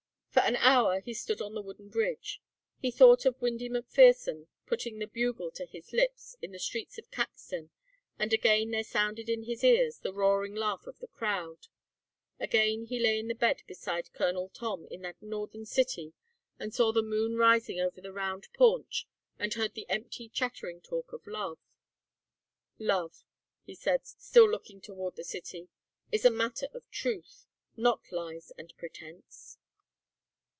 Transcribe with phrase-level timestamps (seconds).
[0.33, 2.41] For an hour he stood on the wooden bridge.
[2.79, 7.11] He thought of Windy McPherson putting the bugle to his lips in the streets of
[7.11, 7.69] Caxton
[8.17, 11.67] and again there sounded in his ears the roaring laugh of the crowd;
[12.39, 16.13] again he lay in the bed beside Colonel Tom in that northern city
[16.57, 19.07] and saw the moon rising over the round paunch
[19.37, 21.59] and heard the empty chattering talk of love.
[22.79, 23.25] "Love,"
[23.65, 25.67] he said, still looking toward the city,
[26.09, 27.45] "is a matter of truth,
[27.75, 29.57] not lies and pretence."